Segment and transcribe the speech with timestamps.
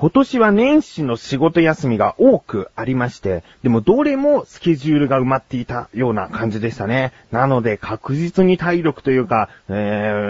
[0.00, 7.12] 今年は年始の仕事休みが多くありまして、でもどれもスケジュールが埋まっていたような感じでしたね。
[7.32, 9.72] なので確実に体力というか、え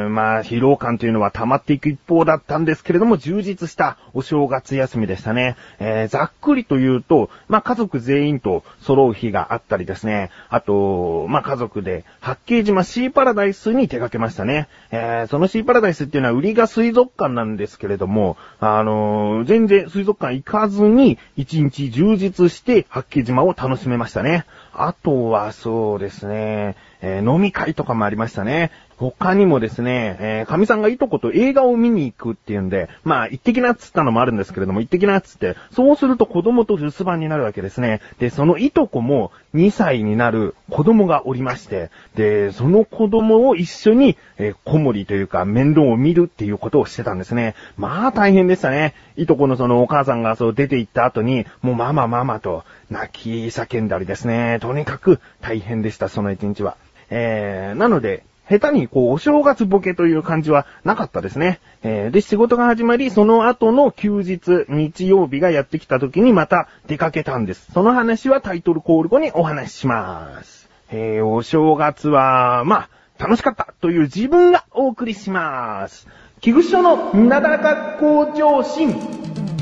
[0.07, 5.55] ー、まあ疲労感というのは溜まっていく一方だったんですけれども、充実したお正月休みでしたね。
[5.81, 10.31] えー、ざっくりと言うと、まあ家族全員と揃う日があったりですね。
[10.49, 14.67] あと、まあ家族で八景島シーパラダイスに出かけましたね。
[14.93, 24.45] えー、そのシーパラダイスっていうのは売りが水族館なんですけれども、あのー全然水族館行かずに、一日充実して八景島を楽しめましたね。
[24.73, 28.71] あとはそうですね、えー飲み会とかもありましたね。
[28.99, 38.01] 他にもですね、えー、神さんがいとこと映画を見に行くっていうんで、まあ、行ってきなっつったのもあるんですけれども、行ってきなっつって、そうすると子供と留守番になるわけですね。
[38.19, 47.55] で、そのいとこも2歳になる子供がおりまして、で、その子供を一緒に、えー、子守というか面倒を見るっていうことをしてたんですね。
[47.77, 48.95] まあ、大変でしたね。
[49.17, 54.59] いとこのそのお母さんがそう出て行った後に、もうママママと泣き叫んだりですね。
[54.61, 56.77] とにかく大変でした、その一日は。
[57.11, 61.61] えー、なので、下手にこう、お正月ボケという感じはなかったですね。
[61.83, 67.71] えー、で、仕事が始まり、その後の休日、日曜日がやってきた時にまた出かけたんです。
[67.73, 70.69] その話はタイトルコール後にお話しします。
[70.91, 72.89] えー、お正月は、ま
[73.19, 76.09] あ、楽しかったという自分がお送りします。
[76.41, 79.58] 菊池所のなだらか向上心。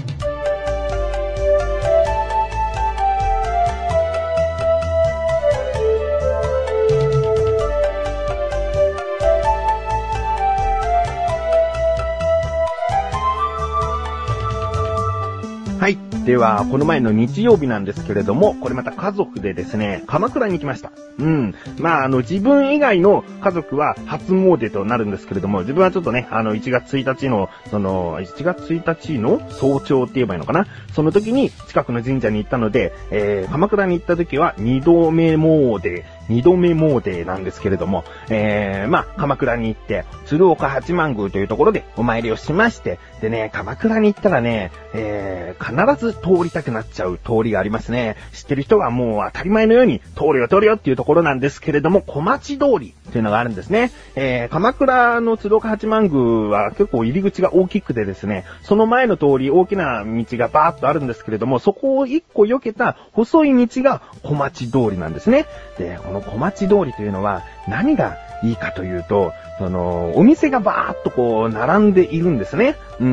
[16.26, 20.90] では、この前の日曜日なんですけれども、これまた家族でですね、鎌倉に来ました。
[21.20, 21.54] うん。
[21.78, 30.66] まあ、あの、自分以外の家族は初詣となるんですけれども、自分はちょっとね、あの、1月1日の、その、1月1日の早朝って言えばいいのかな？
[30.92, 48.16] その時に近くの神社に行ったので、えー、鎌倉に行った時は2度目詣、二度目詣なんですけれども、えー、まあ、鎌倉に行って、鶴岡八幡宮というところでお参りをしまして、でね、鎌倉に行ったらね、えー、必ず通りたくなっちゃう通りがありますね。
[48.32, 53.90] 知ってる人はもう当たり前のように通るよ通るよっていうところなんですけれども、小町通りっていうのがあるんですね。
[54.14, 65.46] えー、鎌倉の鶴岡八幡宮は結構入り口が大きくてですね、その前の通り大きな道がバーッとあるんですけれども、そこを一個避けた細い道が小町通りなんですね。
[65.78, 72.76] で、この小町通りというのは何がいいかというと、その、お店がバーっとこう、並んでいるんですね。
[73.00, 73.06] うー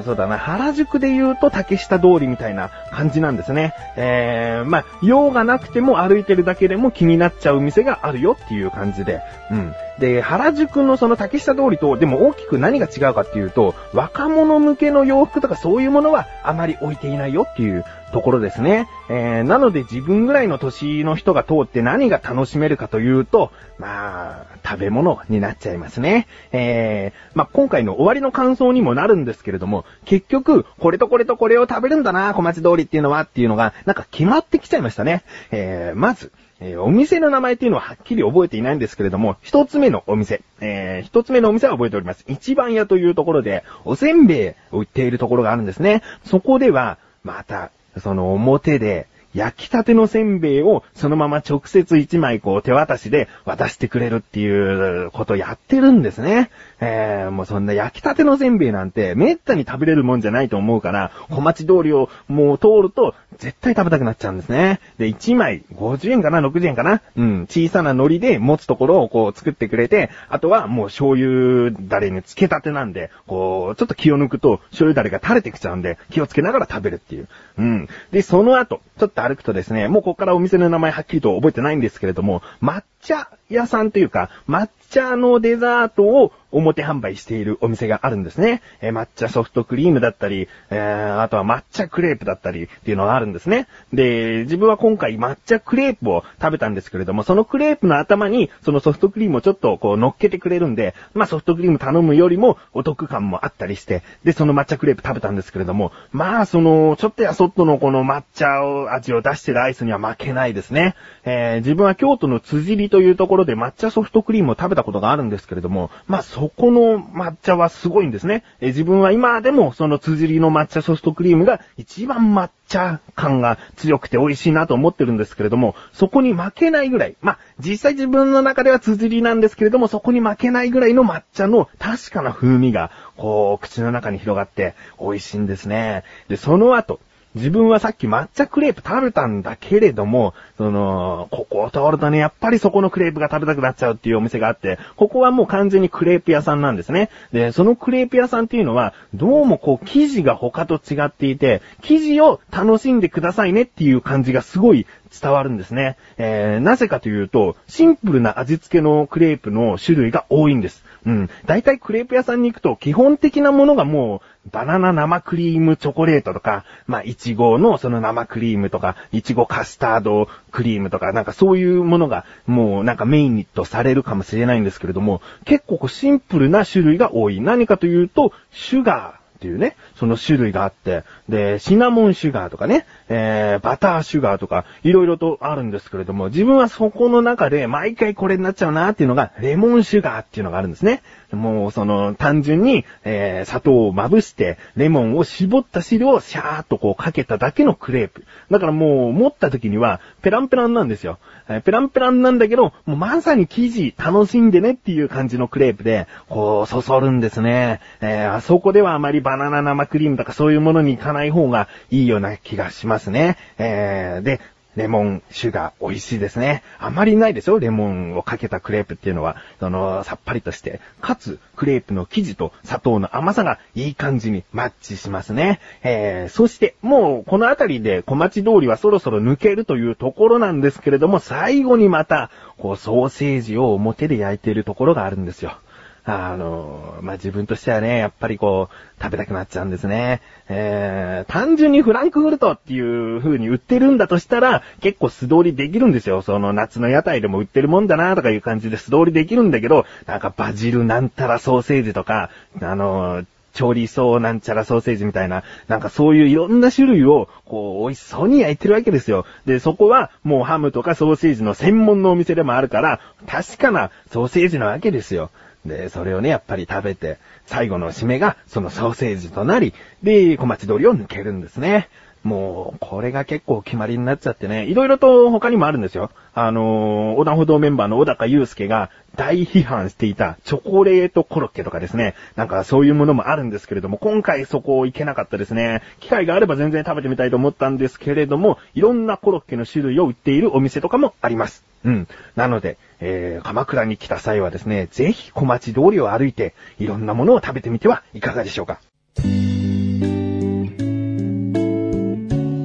[0.00, 3.74] ん、そうだな、原宿で言うと竹下通りみたいな感じなんですね。
[3.96, 9.20] えー、まあ、用がなくても歩いてるだけでも気になっちゃう店があるよっていう感じで。
[9.50, 9.74] うん。
[9.98, 18.88] で、原宿のその竹下通りと、でも大きく何が違うかっていうと、若者向けの洋服とかそういうものはあまり置いていないよっていうところですね。
[19.08, 26.28] えー、なので自分ぐらいの年の人が通って何が楽しめるかというと、まあ、食べ物になっちゃいますね。
[26.52, 35.24] えー、まあ今回の終わりの感想にもなるんですけれども、結局、これとこれとこれを食べるんだな、小町通りっていうのはっていうのが、なんか決まってきちゃいましたね。
[35.50, 42.24] えー、まず、えーお店の名前っていうのははっきり覚えていないんですけれども、一つ目のお店、えー一つ目のお店は覚えております。
[42.28, 46.02] 一番屋というところで、おせんべいを売っているところがあるんですね。
[46.24, 56.50] そこでは、また、その表で、焼きたてのせんべいをそのまま直接一枚こう手渡しで渡してくれるっていうことをやってるんですね。
[56.80, 64.80] えー、もうそんな焼きたてのせんべいなんてめったに食べれるもんじゃないと思うから、小町通りをもう通ると絶対食べたくなっちゃうんですね。
[64.98, 77.28] で、1枚50円かな ?60 円かなうん、小さな海苔で持つところをこう作ってくれて、あとはもう醤油だれに漬けたてなんで、こう、ちょっと気を抜くと醤油だれが垂れてきちゃうんで、気をつけながら食べるっていう。
[77.58, 77.88] うん。
[78.10, 88.60] で、その後、ちょっと歩くとですね、もうここからお店の名前はっきりと覚えてないんですけれども、抹茶屋さんというか、抹茶のデザートを表販売しているお店があるんですね。
[88.80, 93.68] えー抹茶ソフトクリームだったり、えーあとは抹茶クレープだったりっていうのがあるんですね。
[93.92, 110.94] で、自分は今回抹茶クレープを食べたんですけれども、そのクレープの頭にそのソフトクリームをちょっとこう乗っけてくれるんで、まあソフトクリーム頼むよりもお得感もあったりして、で、その抹茶クレープ食べたんですけれども、まあその、ちょっとやそっとのこの抹茶を味を出してるアイスには負けないですね。
[111.24, 118.44] えー自分は京都の辻りというところろで抹茶ソフトクリームを食べたことがあるんですけれども、まあ、そこの抹茶はすごいんですね。
[118.60, 136.04] え自分は今でもその辻りの抹茶ソフトクリームが一番抹茶感が強くて美味しいなと思ってるんですけれども、そこに負けないぐらい、まあ、実際自分の中では辻りなんですけれども、そこに負けないぐらいの抹茶の確かな風味が、こう、口の中に広がって美味しいんですね。
[136.28, 137.00] で、その後、
[137.34, 147.08] 自分はさっき抹茶クレープ食べたんだけれども、その、ここを通るとね、やっぱりそこのクレープが食べたくなっちゃうっていうお店があって、ここはもう完全にクレープ屋さんなんですね。
[147.32, 154.86] で、そのクレープ屋さんっていうのは、どうもこう、生地が他と違っていて、生地を楽しんでくださいねっていう感じがすごい
[155.18, 155.96] 伝わるんですね。
[156.18, 160.84] えー、なぜかというと、シンプルな味付けのクレープの種類が多いんです。
[161.04, 161.30] うん。
[161.46, 177.40] 大体クレープ屋さんに行くと、基本的なものがもう、バナナ生クリームチョコレートとか、まあ、いちごのその生クリームとか、いちごカスタードクリームとか、なんかそういうものが、もうなんかメインとされるかもしれないんですけれども、結構シンプルな種類が多い。
[177.40, 191.02] 何かというと、シュガー、っていうね、その種類があって、で、シナモンシュガーとかね、えー、バターシュガーとか、いろいろとあるんですけれども、自分はそこの中で毎回これになっちゃうなっていうのが、レモンシュガーっていうのがあるんですね。
[191.30, 198.24] もうその単純に、えー、砂糖をまぶして、レモンを絞った汁をシャーっとこうかけただけのクレープ。
[198.50, 201.18] だからもう持った時にはペランペランなんですよ。
[201.48, 207.80] えー、ペランペランなんだけど、もうまさに生地楽しんでねっていう感じのクレープで、こう、そそるんですね。
[208.00, 213.36] えー、あそこではあまりバナナ生クリームとかそういうものに行かない方がいいような気がしますね。
[213.58, 214.40] えー、で、
[214.76, 216.62] レモンシュガー美味しいですね。
[216.78, 225.60] あまりないでしょレモンをかけたクレープっていうのは、その、さっぱりとして、かつ、クレープの生地と砂糖の甘さがいい感じにマッチしますね。
[225.82, 235.58] えー、そして、もう、この辺りで小町通りはそろそろ抜けるというところなんですけれども、最後にまた、こう、ソーセージを表で焼いているところがあるんですよ。
[236.04, 240.20] あの、まあ、自分としてはね、やっぱりこう、食べたくなっちゃうんですね。
[240.48, 246.22] えー、単純にフランクフルトっていう風に売ってるんだとしたら、結構素通りできるんですよ。
[246.22, 253.24] その夏の屋台でも売ってるもんだなとかいう感じで素通りできるんだけど、なんかバジルなんたらソーセージとか、あの、
[253.54, 259.26] 調理層なんちゃらソーセージみたいな、なんかそういういろんな種類を、こう、美味しそうに焼いてるわけですよ。
[259.44, 265.30] で、そこは、もうハムとかソーセージの専門のお店でもあるから、確かなソーセージなわけですよ。
[265.64, 271.88] で、それをね、やっぱり食べて、最後の締めがそのソーセージとなり、で、小町通りを抜けるんですね。
[272.24, 276.10] もう、これが結構決まりになっちゃってね、いろいろと他にもあるんですよ。
[276.34, 282.14] あのー、横断歩道メンバーの小高祐介が大批判していたチョコレートコロッケとかですね。
[282.36, 285.82] なんかそういうものもあるんですけれども、今回そこ行けなかったですね。
[285.98, 291.64] 機会があれば全然食べてみたいと思ったんですけれども、いろんなコロッケの種類を売っているお店とかもあります。
[291.84, 292.08] うん。
[292.36, 298.78] なので、えー、鎌倉に来た際はですね、ぜひ小町通りを歩いて、いろんなものを食べてみてはいかがでしょうか。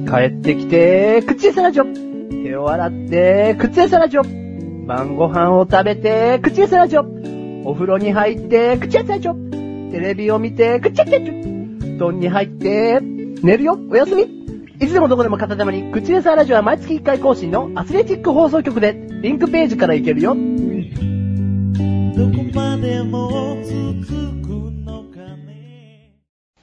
[0.08, 2.44] 帰ってきて、口エサラジョ。
[2.44, 4.86] 手を洗って、口エサラジョ。
[4.86, 7.64] 晩ご飯を食べて、口エサラジョ。
[7.66, 9.90] お風呂に入って、口エサラジョ。
[9.90, 11.98] テレビを見て、口エサラジョ。
[11.98, 14.22] 布団に入って、寝るよ、おやすみ。
[14.80, 20.34] いつでもどこでも片手間に、口エサラジオは毎月1回更新のアスレチック放送局で、リンクページから行けるよ。
[20.34, 20.44] どこ
[22.54, 24.04] までも続
[24.42, 24.48] く
[24.84, 26.12] のかね。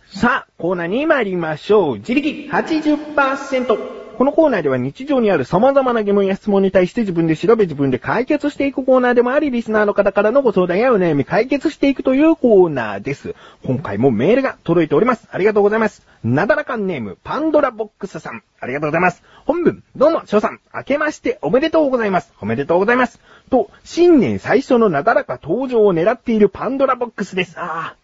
[0.07, 1.97] さあ、コーナーに参りましょう。
[1.97, 4.04] 自力80%。
[4.15, 13.35] このコーナーでは日常にある様々な疑問や質問に対して自分で調べ自分で解決していくコーナーでもあり、リスナーの方からのご相談やお悩み解決していくというコーナーです。
[13.63, 15.27] 今回もメールが届いております。
[15.31, 16.07] ありがとうございます。
[16.23, 18.43] なだらかんネーム、パンドラボックスさん。
[18.59, 19.21] ありがとうございます。
[19.45, 22.33] 本文、どうも、翔さん、明けましておめでとうございます。
[22.41, 23.19] おめでとうございます。
[23.49, 27.55] と、新年最初のなだらか登場を狙っているパンドラボックスです。
[27.57, 27.95] あ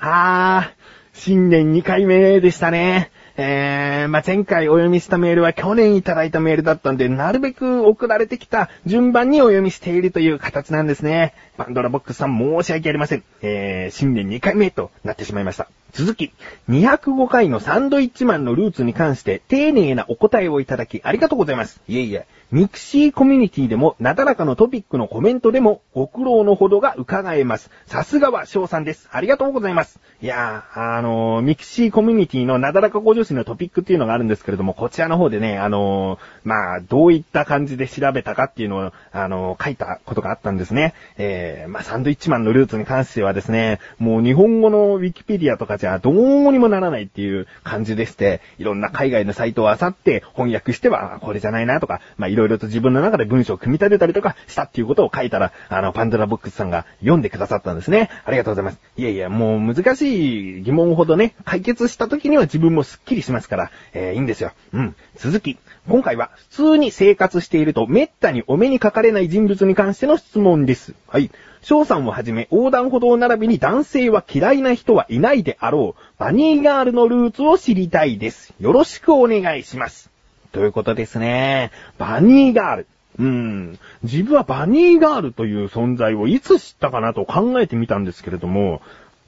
[0.00, 0.06] ー。
[0.06, 3.10] あー、新年2回目でしたね。
[3.42, 11.32] えー、まあ、前回お読みしたメールは去年いただいたメールだったんで、なるべく送られてきた順番にお読みしているという形なんですね。
[11.56, 13.24] パンドラボックスさん申し訳ありません。
[13.40, 15.70] えー、新年2回目となってしまいました。
[15.92, 16.34] 続き、
[16.68, 21.80] 205回のサンドイッチマンのルーツに関して丁寧なお答えをいただきありがとうございます。
[21.88, 27.70] いえいえ、ミクシーコミュニティでも、なだらかのトピックのコメントでも、ご苦労のほどが伺えます。
[27.86, 29.08] さすがは翔さんです。
[29.12, 30.00] ありがとうございます。
[30.20, 40.94] いやー、あのー、ミクシーコミュニティのなだらか向上心のトピックっていうのがあるんですけれども、こちらの方でね、あのー、まあ、どういった感じで調べたかっていうのを、あのー、書いたことがあったんですね。
[41.18, 58.10] えー、まあ、サンドイッチマンのルーツに関してはですね、もう日本語のウィキペディアとかじゃどうにもならないっていう感じでして、いろんな海外のサイトを漁って翻訳しては、これじゃないなとか、まあ、ろいろと自分の中で文章を組み立てたりとかしたっていうことを書いたら、あの、パンドラボックスさんが読んでくださったんですね。
[58.24, 58.78] ありがとうございます。
[58.96, 64.52] いやいや、もう難しい疑問ほどね、解決した時には自分もスッキリしますから、えー、いいんですよ。
[64.72, 64.96] うん。
[65.16, 65.58] 続き。
[65.88, 70.94] 今回は、普通に生活していると滅多にお目にかかれない人物に関しての質問です。
[71.06, 71.30] はい。
[71.62, 78.54] 翔さんをはじめ横断歩道並びに男性は嫌いな人はいないであろう、バニーガールのルーツを知りたいです。
[78.60, 80.10] よろしくお願いします。
[80.52, 81.70] ということですね。
[81.98, 82.86] バニーガール。
[83.18, 83.78] うん。
[84.02, 88.80] 自分はバニーガールという存在をいつ知ったかなと考えてみたんですけれども、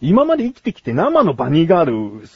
[0.02, 1.84] 今まで生きてきて生のバニーガー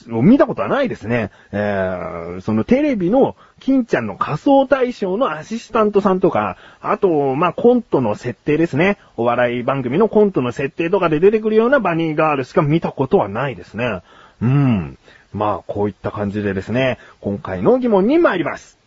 [0.07, 1.33] ルを見たことはないですね。
[1.51, 8.99] えー、そのテレビの金ちゃんの仮想大賞のアシスタントさんとか、あと、まあ、コントの設定ですね。
[9.17, 14.03] お笑い番組のコントの設定とかで出てくるようなバニーガールしか見たことはないですね。
[14.41, 14.99] うん。
[15.33, 18.79] まあ、こういった感じでですね、今回の疑問に参ります。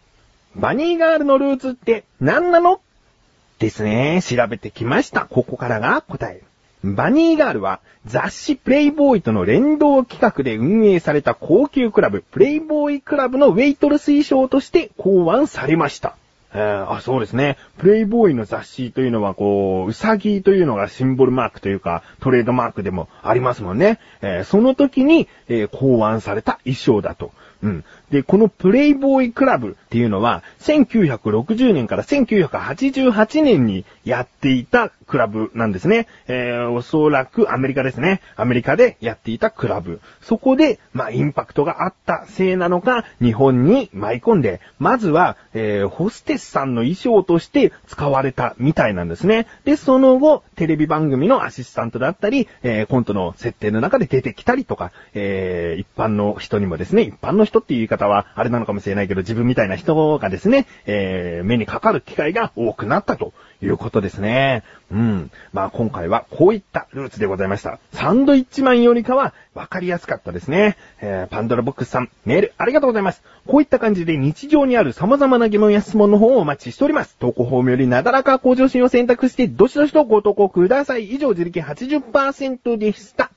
[0.55, 2.81] バニーガールのルーツって何なの？
[3.59, 4.21] ですね。
[4.23, 5.25] 調べてきました。
[5.25, 6.41] ここからが答え。
[6.83, 16.15] バニーガールは雑誌プレイボーイとの連動企画で運営された高級クラブ、プレイボーイクラブのウェイトル推奨として考案されました。
[16.53, 17.57] えー、あ、そうですね。
[17.77, 23.99] プレイボーイの雑誌というのは、こう、うさぎというのがシンボルマークというか、トレードマークでもありますもんね。
[24.21, 27.31] えー、その時に、えー、考案された衣装だと。
[27.61, 27.85] うん。
[28.11, 36.07] で、このプレイボーイクラブっていうのは、1960年から1988年にやっていたクラブなんですね。
[36.27, 38.21] えー、おそらくアメリカですね。
[38.35, 40.01] アメリカでやっていたクラブ。
[40.21, 49.47] そこで、まあ、インパクトがあったせいなのか、日本に舞い込んで、まずは、えー、ホステスさんの衣装として使われたみたいなんですね。
[49.65, 64.63] で、その後、テレビ番組のアシスタントだったり、えー、コントの設定の中で出てきたりとか、えー、一般の人にもですね、一般の人っていう言い方はあれなのかもしれないけど、自分みたいな人がですね、えー、目にかかる機会が多くなったということですね。
[64.91, 65.31] うん。
[65.53, 67.79] まあ今回はこういったルーツでございました。
[67.93, 70.77] サンドイッチマンよりかは分かりやすかったですね。
[71.01, 73.21] えー、パンドラボックスさん、メールありがとうございます。
[73.47, 77.17] こういった感じで日常にある様々な疑問や質問の方をお待ちしております。
[77.19, 81.11] 投稿フォームよりなだらか向上心を選択して、どしどしとご投稿ください。
[81.11, 83.31] 以上、自力80%でした。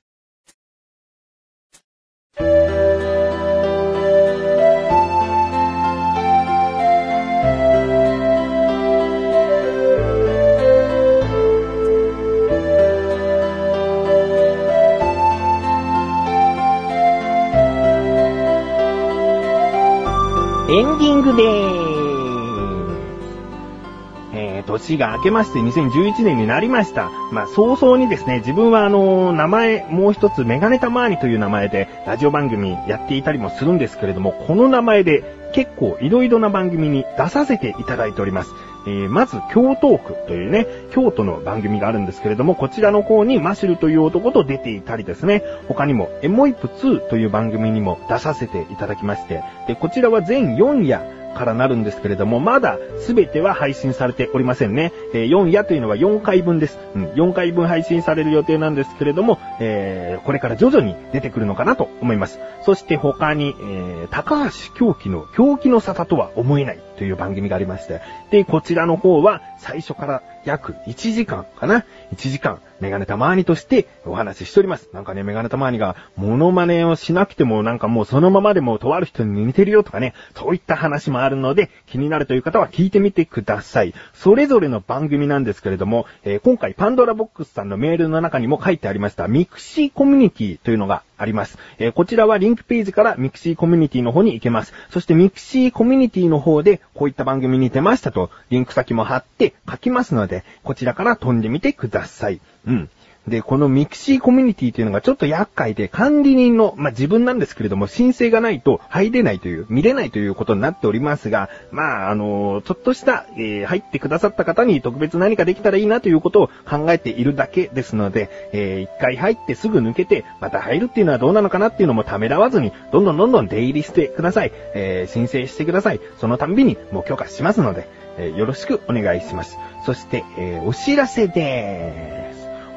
[24.82, 27.10] 年が明けまして2011年になりました。
[27.30, 35.22] まあ、早々にですね、自分はあの、名前、もう一つメガネタマーニという名前で、ラジオ番組やっていたりもするんですけれども、この名前で
[35.54, 38.50] 結構いろいろな番組に出させていただいております。
[38.84, 54.92] えー、まず、京都区というね、京都の番組があるんですけれども、こちらの方にマシルという男と出ていたりですね、他にも、エモイプ2という番組にも出させていただきまして、で、こちらは全4夜、からなるんですけれども、まだ全ては配信されておりませんね。
[55.14, 56.78] えー、4夜というのは4回分です。
[56.94, 62.38] うん、4回分配信される予定なんですけれども、えー、これから徐々に出てくるのかなと思います。
[62.64, 74.88] そして他に、えー、高橋狂気の狂気の沙汰とは思えないという番組がありまして、で、こちらの方は最初から約1時間かな ?1 時間、メガネたまーにとしてお話ししております。
[74.92, 83.94] なんかね、メガネたまーにが、モノマネをしなくても、なんかもうそのままでもとある人に似てるよとかね、そういった話もあるので、気になるという方は聞いてみてください。
[84.14, 91.58] それぞれの番組なんですけれども、えー、今回パンドラボックスさんのメールの中にも書いてありました、ミクシーコミュニティというのがあります。
[91.78, 94.72] えー、こちらはリンクページからミクシーコミュニティの方に行けます。
[94.90, 102.40] そしてミクシーコミュニティの方で、こういった番組に出ましたと、リンク先も貼って書きますので、こちらから飛んでみてください。
[102.66, 102.90] うん。
[103.28, 124.52] で、このミクシーコミュニティというのがちょっと厄介で、管理人の、まあ、自分なんですけれども、申請がないと入れないという、見れないということになっておりますが、まあ、あの、ちょっとした、えー、入ってくださった方に特別何かできたらいいなということを考えているだけですので、えー、一回入ってすぐ抜けて、また入るっていうのはどうなのかなっていうのもためらわずに、どんどんどんどん出入りしてください。
[124.74, 126.00] えー、申請してください。
[126.18, 127.88] そのたんびにもう許可しますので、
[128.18, 129.56] え、よろしくお願いします。
[129.86, 132.31] そして、え、お知らせでーす。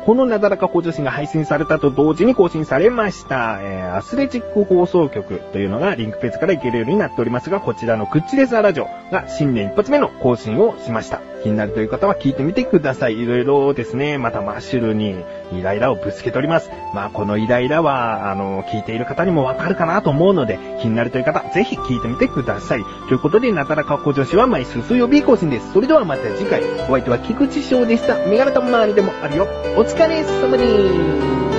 [0.06, 11.22] このなだらか向上心が配信されたと同時に更新されました、えー、アスレチック放送局というのがリンクページから行けるようになっておりますが、こちらのクッチレザーラジオが新年一発目の更新をしました。
[11.46, 13.20] 気になるという方は聞いてみてください。
[13.20, 15.24] いろいろですね、またマッシュルに
[15.54, 16.72] イライラをぶつけております。
[16.96, 22.84] まあ、このイライラは、あの、聞いている方にもわかるかなと思うので、気になるという方、ぜひ聞いてみてください。
[23.08, 25.72] ということで、なたらかっこ女子は毎週水曜日更新です。
[25.72, 28.16] それではまた次回、お相手は菊池翔でした。
[28.26, 29.48] メガネたまわりでもあるよ。
[29.78, 31.55] お疲れ様にー。